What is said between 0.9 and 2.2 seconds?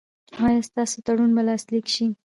تړون به لاسلیک شي؟